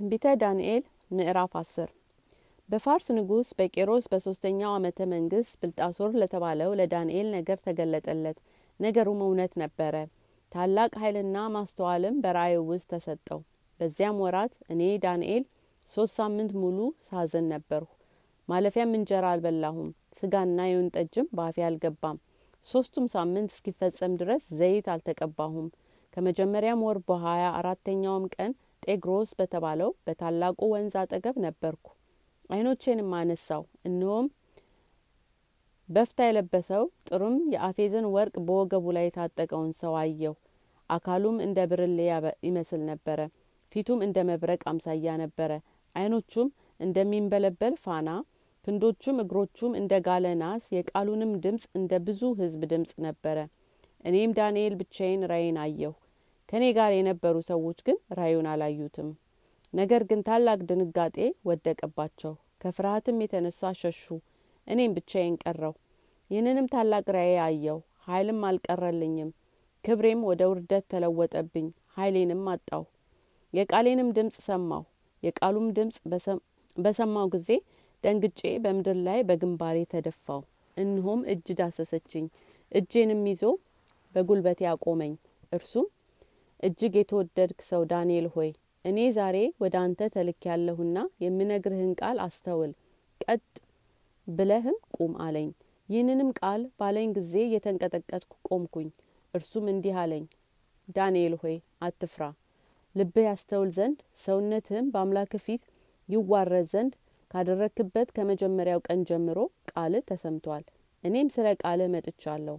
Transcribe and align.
ትንቢተ 0.00 0.26
ዳንኤል 0.40 0.82
ምዕራፍ 1.10 1.54
አስር 1.60 1.88
በፋርስ 2.68 3.06
ንጉስ 3.16 3.48
በቄሮስ 3.58 4.04
በሶስተኛው 4.12 4.70
ዓመተ 4.76 5.06
መንግስት 5.10 5.52
ብልጣሶር 5.60 6.10
ለተባለው 6.20 6.70
ለዳንኤል 6.78 7.26
ነገር 7.34 7.58
ተገለጠለት። 7.66 8.38
ነገሩም 8.80 9.20
እውነት 9.26 9.52
ነበረ። 9.62 9.94
ታላቅ 10.52 10.92
ኃይልና 11.02 11.42
ማስተዋልም 11.56 12.16
በራእዩ 12.22 12.62
ውስጥ 12.70 12.88
ተሰጠው። 12.92 13.40
በዚያም 13.80 14.22
ወራት 14.24 14.54
እኔ 14.68 14.88
ዳንኤል 15.04 15.44
ሶስት 15.88 16.14
ሳምንት 16.16 16.54
ሙሉ 16.62 16.78
ሳዝን 17.08 17.46
ነበርሁ። 17.54 17.90
ማለፊያም 18.48 18.96
እንጀራ 18.98 19.26
አልበላሁም፣ 19.34 19.90
ስጋና 20.16 20.60
የወይን 20.68 20.90
ጠጅም 20.96 21.30
በአፌ 21.32 21.58
አልገባም። 21.68 22.18
ሶስቱም 22.66 23.08
ሳምንት 23.14 23.52
እስኪፈጸም 23.52 24.16
ድረስ 24.22 24.42
ዘይት 24.58 24.88
አልተቀባሁም። 24.88 25.68
ከመጀመሪያም 26.14 26.86
ወር 26.86 27.00
በሀያ 27.08 27.46
አራተኛውም 27.58 28.26
ቀን 28.36 28.52
ጤግሮስ 28.82 29.30
በተባለው 29.38 29.90
በታላቁ 30.04 30.58
ወንዝ 30.72 30.94
አጠገብ 31.00 31.36
ነበርኩ። 31.44 31.86
ዓይኖቼንም 32.50 33.10
አነሳው፣ 33.18 33.62
እነሆም 33.88 34.26
በፍታ 35.88 36.26
የለበሰው 36.26 36.84
ጥሩም 37.08 37.36
የአፌዝን 37.52 38.06
ወርቅ 38.14 38.34
በወገቡ 38.46 38.86
ላይ 38.96 39.06
የታጠቀውን 39.06 39.70
ሰው 39.80 39.94
አየሁ። 40.00 40.34
አካሉም 40.90 41.36
እንደ 41.44 41.58
ብርሌ 41.70 41.98
ይመስል 42.46 42.82
ነበረ። 42.90 43.20
ፊቱም 43.72 44.00
እንደ 44.06 44.18
መብረቅ 44.28 44.60
አምሳያ 44.70 45.16
ነበረ። 45.22 45.50
ዓይኖቹም 45.94 46.48
እንደሚንበለበል 46.80 47.74
ፋና፣ 47.84 48.10
ክንዶቹም 48.64 49.18
እግሮቹም 49.22 49.72
እንደ 49.80 49.92
ጋለ 50.06 50.26
ናስ፣ 50.40 50.64
የቃሉንም 50.76 51.32
ድምፅ 51.44 51.64
እንደ 51.78 51.92
ብዙ 52.06 52.22
ሕዝብ 52.40 52.62
ድምፅ 52.72 52.92
ነበረ። 53.06 53.38
እኔም 54.04 54.34
ዳንኤል 54.36 54.74
ብቻዬን 54.80 55.22
ራእይን 55.30 55.58
አየሁ። 55.64 55.92
ከእኔ 56.50 56.64
ጋር 56.76 56.92
የነበሩ 56.94 57.36
ሰዎች 57.48 57.78
ግን 57.86 57.98
ራእዩን 58.18 58.46
አላዩትም። 58.52 59.08
ነገር 59.74 60.02
ግን 60.08 60.20
ታላቅ 60.28 60.58
ድንጋጤ 60.70 61.16
ወደቀባቸው፣ 61.48 62.32
ከፍርሃትም 62.62 63.20
የተነሳ 63.24 63.70
ሸሹ። 63.80 64.04
እኔም 64.66 64.94
ብቻዬን 64.96 65.36
ቀረው። 65.42 65.74
ይህንንም 66.30 66.66
ታላቅ 66.72 67.04
ራእይ 67.16 67.36
አየሁ፣ 67.44 67.76
ኃይልም 68.06 68.40
አልቀረልኝም። 68.48 69.30
ክብሬም 69.84 70.22
ወደ 70.28 70.42
ውርደት 70.50 70.84
ተለወጠብኝ፣ 70.92 71.68
ኃይሌንም 71.96 72.42
አጣሁ። 72.52 72.82
የቃሌንም 73.52 74.08
ድምፅ 74.16 74.36
ሰማሁ። 74.48 74.82
የቃሉም 75.22 75.68
ድምፅ 75.76 75.96
በሰማው 76.78 77.26
ጊዜ 77.34 77.48
ደንግጬ 78.04 78.40
በምድር 78.64 78.98
ላይ 79.06 79.20
በግንባሬ 79.28 79.78
ተደፋው። 79.92 80.42
እንሆም 80.76 81.22
እጅ 81.32 81.48
ዳሰሰችኝ፣ 81.58 82.26
እጄንም 82.72 83.22
ይዞ 83.30 83.42
በጉልበቴ 84.14 84.60
አቆመኝ። 84.72 85.14
እርሱም 85.52 85.86
እጅግ 86.62 86.94
የተወደድክ 86.98 87.60
ሰው 87.68 87.82
ዳንኤል 87.90 88.26
ሆይ 88.34 88.50
እኔ 88.84 88.98
ዛሬ 89.16 89.36
ወደ 89.62 89.74
አንተ 89.82 90.08
ተልክ 90.14 90.40
ያለሁና 90.48 90.98
የምነግርህን 91.24 91.92
ቃል 92.00 92.18
አስተውል፣ 92.24 92.70
ቀጥ 93.20 93.42
ብለህም 94.26 94.76
ቁም 94.96 95.12
አለኝ። 95.24 95.48
ይህንንም 95.88 96.30
ቃል 96.38 96.62
ባለኝ 96.80 97.08
ጊዜ 97.16 97.34
እየተንቀጠቀጥኩ 97.44 98.32
ቆምኩኝ። 98.48 98.88
እርሱም 99.34 99.66
እንዲህ 99.72 99.96
አለኝ፣ 100.02 100.24
ዳንኤል 100.96 101.34
ሆይ 101.42 101.56
አትፍራ። 101.82 102.22
ልብህ 102.94 103.26
ያስተውል 103.26 103.70
ዘንድ 103.76 103.98
ሰውነትህም 104.24 104.86
በአምላክ 104.94 105.32
ፊት 105.44 105.64
ይዋረድ 106.08 106.66
ዘንድ 106.72 106.92
ካደረክበት 107.30 108.08
ከመጀመሪያው 108.16 108.80
ቀን 108.86 109.00
ጀምሮ 109.10 109.38
ቃልህ 109.70 110.04
ተሰምቷል። 110.08 110.64
እኔም 111.04 111.28
ስለ 111.34 111.46
ቃልህ 111.62 111.88
መጥቻለሁ። 111.92 112.56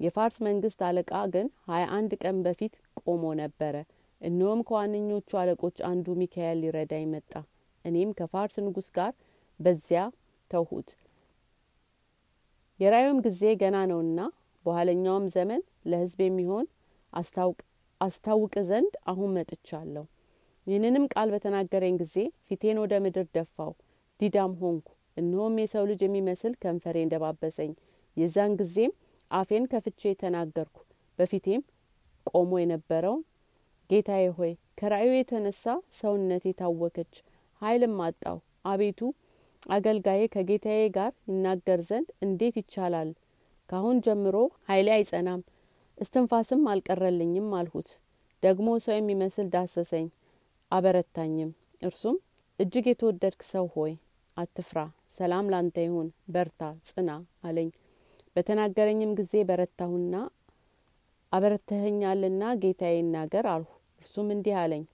የፋርስ 0.00 0.36
መንግስት 0.46 0.80
አለቃ 0.88 1.12
ግን 1.32 1.46
ሀያ 1.68 1.84
አንድ 1.96 2.12
ቀን 2.22 2.36
በፊት 2.44 2.74
ቆሞ 3.02 3.24
ነበረ። 3.40 3.74
እነሆም 4.20 4.60
ከዋነኞቹ 4.68 5.30
አለቆች 5.40 5.76
አንዱ 5.88 6.16
ሚካኤል 6.20 6.58
ሊረዳኝ 6.62 7.04
መጣ። 7.12 7.32
እኔም 7.84 8.10
ከፋርስ 8.18 8.56
ንጉስ 8.64 8.88
ጋር 8.96 9.12
በዚያ 9.60 10.00
ተውሁት። 10.50 10.90
የራዩም 12.80 13.18
ጊዜ 13.24 13.42
ገና 13.60 13.76
ነውና 13.90 14.20
በኋለኛውም 14.64 15.26
ዘመን 15.34 15.62
ለሕዝብ 15.90 16.20
የሚሆን 16.24 16.66
አስታውቅ 18.00 18.54
ዘንድ 18.68 18.94
አሁን 19.12 19.30
መጥቻለሁ። 19.36 20.04
ይህንንም 20.66 21.04
ቃል 21.12 21.28
በተናገረኝ 21.34 21.94
ጊዜ 22.00 22.16
ፊቴን 22.48 22.78
ወደ 22.82 22.94
ምድር 23.04 23.26
ደፋው፣ 23.36 23.72
ዲዳም 24.20 24.52
ሆንኩ። 24.60 24.88
እነሆም 25.16 25.54
የሰው 25.60 25.84
ልጅ 25.90 26.00
የሚመስል 26.04 26.52
ከንፈሬ 26.62 26.96
እንደባበሰኝ። 27.04 27.70
የዛን 28.16 28.52
ጊዜም 28.60 28.92
አፌን 29.30 29.64
ከፍቼ 29.72 30.12
ተናገርኩ። 30.20 30.76
በፊቴም 31.18 31.62
ቆሞ 32.26 32.50
የነበረውን 32.60 33.22
ጌታዬ 33.90 34.24
ሆይ 34.38 34.50
ከራእዩ 34.78 35.10
የተነሳ 35.14 35.64
ሰውነቴ 35.98 36.44
ታወከች፣ 36.58 37.12
ኃይልም 37.62 37.96
አጣሁ። 38.06 38.36
አቤቱ 38.64 39.00
አገልጋዬ 39.70 40.20
ከጌታዬ 40.34 40.82
ጋር 40.96 41.12
ይናገር 41.28 41.80
ዘንድ 41.88 42.08
እንዴት 42.24 42.56
ይቻላል? 42.60 43.08
ካሁን 43.68 43.96
ጀምሮ 44.06 44.36
ኃይሌ 44.68 44.88
አይጸናም፣ 44.96 45.40
እስትንፋስም 45.98 46.62
አልቀረልኝም 46.72 47.48
አልሁት። 47.58 47.88
ደግሞ 48.42 48.68
ሰው 48.84 48.94
የሚመስል 48.96 49.46
ዳሰሰኝ፣ 49.54 50.06
አበረታኝም። 50.72 51.50
እርሱም 51.82 52.16
እጅግ 52.58 52.86
የተወደድክ 52.90 53.42
ሰው 53.50 53.66
ሆይ 53.74 53.92
አትፍራ፣ 54.36 54.78
ሰላም 55.18 55.46
ላንተ 55.52 55.76
ይሁን፣ 55.84 56.08
በርታ፣ 56.28 56.60
ጽና 56.88 57.10
አለኝ። 57.42 57.68
በተናገረኝም 58.38 59.12
ጊዜ 59.18 59.32
በረታሁና 59.46 60.16
አበረተኸኛልና 61.32 62.42
ጌታዬ 62.60 62.92
ይናገር 62.98 63.46
አልሁ። 63.52 63.70
እርሱም 64.02 64.28
እንዲህ 64.34 64.54
አለኝ፣ 64.60 64.84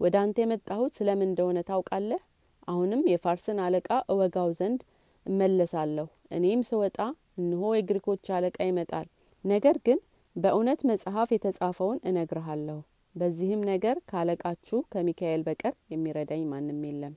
ወደ 0.00 0.14
አንተ 0.22 0.36
የመጣሁት 0.42 0.92
ስለምን 0.98 1.28
እንደሆነ 1.28 1.58
ታውቃለህ? 1.68 2.22
አሁንም 2.68 3.02
የፋርስን 3.10 3.58
አለቃ 3.64 3.88
እወጋው 4.12 4.50
ዘንድ 4.58 4.80
እመለሳለሁ። 5.26 6.06
እኔም 6.30 6.62
ስወጣ 6.70 6.98
እነሆ 7.38 7.72
የግሪኮች 7.76 8.30
አለቃ 8.36 8.58
ይመጣል። 8.68 9.06
ነገር 9.44 9.78
ግን 9.86 10.00
በእውነት 10.36 10.82
መጽሐፍ 10.90 11.30
የተጻፈውን 11.32 12.00
እነግርሃለሁ። 12.04 12.78
በዚህም 13.14 13.62
ነገር 13.70 13.98
ካለቃችሁ 14.10 14.80
ከሚካኤል 14.92 15.44
በቀር 15.46 15.76
የሚረዳኝ 15.90 16.44
ማንም 16.50 16.80
የለም። 16.86 17.14